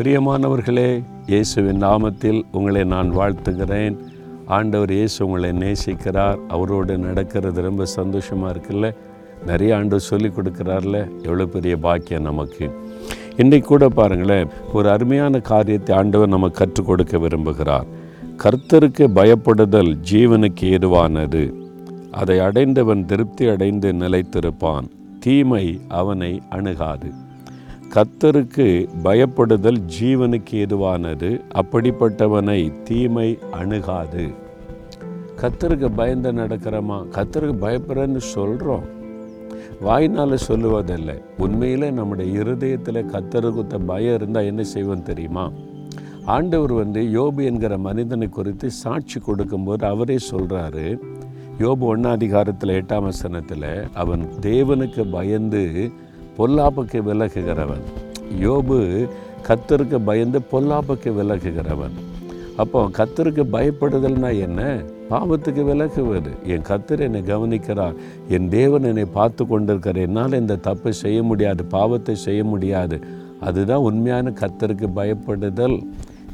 [0.00, 3.96] பிரியமானவர்களே இயேசுவின் நாமத்தில் உங்களை நான் வாழ்த்துகிறேன்.
[4.46, 6.38] ஆண்டவர் இயேசு உங்களை நேசிக்கிறார்.
[6.48, 8.94] அவரோடு நடக்கிறது ரொம்ப சந்தோஷமாக இருக்குல்ல?
[9.46, 11.22] நிறைய ஆண்டவர் சொல்லி கொடுக்குறார்ல?
[11.22, 12.70] எவ்வளோ பெரிய பாக்கியம் நமக்கு.
[13.36, 17.86] இன்றைக்கு கூட பாருங்களேன் ஒரு அருமையான காரியத்தை ஆண்டவர் நம்ம கற்றுக் கொடுக்க விரும்புகிறார்.
[18.36, 21.52] கர்த்தருக்கு பயப்படுதல் ஜீவனுக்கு ஏதுவானது.
[22.10, 24.88] அதை அடைந்தவன் திருப்தி அடைந்து நிலைத்திருப்பான்.
[25.20, 27.10] தீமை அவனை அணுகாது.
[27.94, 34.28] கத்தருக்கு பயப்படுதல் ஜீவனுக்கு ஏதுவானது அப்படிப்பட்டவனை தீமை அணுகாது.
[35.36, 36.98] கத்தருக்கு பயந்து நடக்கிறோமா?
[37.16, 38.84] கத்தருக்கு பயப்படுறேன்னு சொல்கிறோம்
[39.80, 41.22] வாய்னால் சொல்லுவதில்லை.
[41.38, 45.50] உண்மையில் நம்முடைய இருதயத்தில் கத்தருக்குத்த பயம் இருந்தால் என்ன செய்வோம் தெரியுமா?
[46.24, 50.98] ஆண்டவர் வந்து யோபு என்கிற மனிதனை குறித்து சாட்சி கொடுக்கும்போது அவரே சொல்கிறாரு
[51.58, 55.90] யோபு ஒன்றாம் அதிகாரத்தில் எட்டாம் வசனத்தில் அவன் தேவனுக்கு பயந்து
[56.38, 57.84] பொல்லாப்புக்கு விலகுகிறவன்.
[58.40, 59.08] யோபு
[59.48, 61.96] கத்தருக்கு பயந்து பொல்லாப்புக்கு விலகுகிறவன்.
[62.56, 64.82] அப்போ கத்தருக்கு பயப்படுதல்னா என்ன?
[65.10, 66.30] பாவத்துக்கு விலகுவது.
[66.44, 67.94] என் கத்தர் என்னை கவனிக்கிறார்.
[68.28, 70.06] என் தேவன் என்னை பார்த்து கொண்டிருக்கிறார்.
[70.06, 73.00] என்னால் இந்த தப்பை செய்ய முடியாது பாவத்தை செய்ய முடியாது.
[73.40, 75.82] அதுதான் உண்மையான கத்தருக்கு பயப்படுதல்.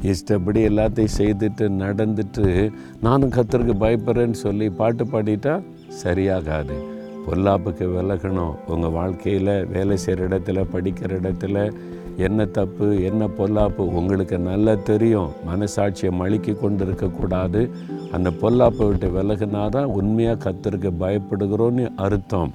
[0.01, 5.63] இஷ்டப்படி எல்லாத்தையும் செய்துட்டு நடந்துட்டு நானும் கத்தருக்கு பயப்படுறேன்னு சொல்லி பாட்டு பாடிட்டா
[6.03, 6.75] சரியாகாது.
[7.27, 8.55] பொல்லாப்புக்கு விலகணும்.
[8.67, 11.73] உங்கள் வாழ்க்கையில் வேலை செய்கிற இடத்துல படிக்கிற இடத்துல
[12.17, 15.29] என்ன தப்பு என்ன பொல்லாப்பு உங்களுக்கு நல்லா தெரியும்.
[15.49, 17.69] மனசாட்சியை மழுக்கி கொண்டு இருக்கக்கூடாது
[18.11, 22.51] அந்த பொல்லாப்பை விட்டு விலகுனா தான் உண்மையாக கத்திருக்க பயப்படுகிறோன்னு அர்த்தம்.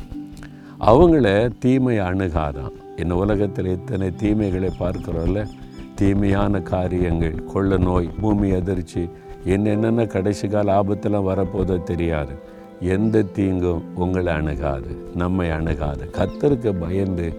[0.79, 2.73] அவங்கள தீமை அணுகாதான்.
[2.97, 5.47] இந்த உலகத்தில் எத்தனை தீமைகளை பார்க்குறோம்ல?
[5.95, 9.09] தீமையான காரியங்கள் கொள்ள நோய் பூமி அதிர்ச்சி
[9.45, 12.51] என்னென்ன கடைசி கால ஆபத்தெல்லாம் வரப்போதோ தெரியாது.
[12.83, 16.11] எந்த தீங்கும் உங்களை அணுகாது நம்மை அணுகாது.
[16.13, 17.33] கத்தருக்கு பயந்து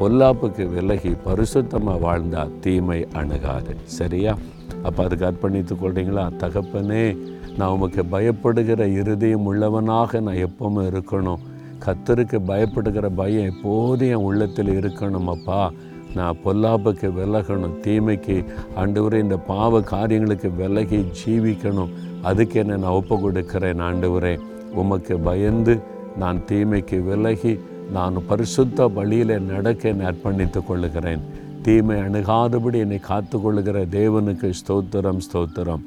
[0.00, 3.76] பொல்லாப்புக்கு விலகி பரிசுத்தமாக வாழ்ந்தால் தீமை அணுகாது.
[3.84, 4.38] சரியா?
[4.82, 6.30] அப்போ அதுக்கு அர்ப்பணித்து கொள்றீங்களா?
[6.38, 7.18] தகப்பனே
[7.56, 11.38] நான் உமக்கு பயப்படுகிற இருதயம் உள்ளவனாக நான் எப்பவும் இருக்கணும்.
[11.86, 15.72] கத்தருக்கு பயப்படுகிற பயம் எப்போதும் என் உள்ளத்தில் இருக்கணும் அப்பா.
[16.14, 18.44] நான் பொல்லாப்புக்கு விலகணும் தீமைக்கு
[18.76, 21.88] ஆண்டவரே இந்த பாவ காரியங்களுக்கு விலகி ஜீவிக்கணும்.
[22.22, 24.38] அதுக்கு என்ன நான் ஒப்பு கொடுக்கிறேன் ஆண்டவரே.
[24.74, 25.80] உமக்கு பயந்து
[26.16, 27.58] நான் தீமைக்கு விலகி
[27.92, 31.20] நான் பரிசுத்த வழியில் நடக்க என்னை அர்ப்பணித்துக் கொள்ளுகிறேன்.
[31.62, 35.82] தீமை அணுகாதபடி என்னை காத்து கொள்ளுகிற தேவனுக்கு ஸ்தோத்திரம் ஸ்தோத்திரம்.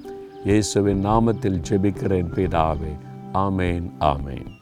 [0.46, 2.98] இயேசுவின் நாமத்தில் ஜெபிக்கிறேன் பிதாவே.
[3.34, 4.62] ஆமேன் ஆமேன்.